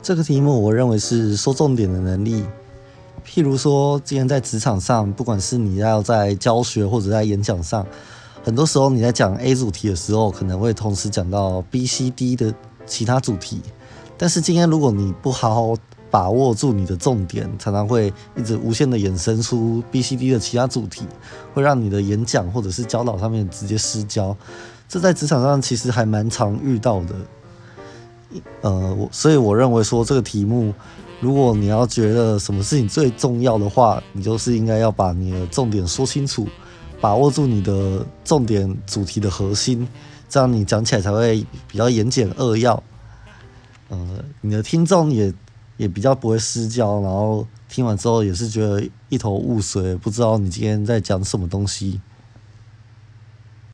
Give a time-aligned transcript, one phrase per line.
[0.00, 2.44] 这个题目我认为是说重点的能力。
[3.26, 7.86] 譬如说，今天在职场上，不管是你要在教学或者在演讲上，
[8.42, 12.54] 很多时候你在讲 A 主题的时候，可能会同时讲到 B、C、D 的
[12.86, 13.60] 其他主题。
[14.16, 15.76] 但是今天如果你不好好
[16.10, 21.04] 把握住你的重点，常常会一直无限的衍生出 B、C、D 的其他主题，
[21.52, 24.34] 会让你的演讲或者是教导上面直接失焦。
[24.88, 27.14] 这在职场上其实还蛮常遇到的。
[28.60, 30.74] 呃，我所以我认为说这个题目，
[31.20, 36.46] 如果你要觉得什么事情最重要的话，你就是应该要把你的重点说清楚，
[37.00, 39.88] 把握住你的重点主题的核心，
[40.28, 42.82] 这样你讲起来才会比较言简扼要。
[43.88, 45.32] 呃，你的听众也
[45.78, 52.00] 也比较不会失焦，然后听完之后也是觉得一头雾水，不知道你今天在讲什么东西。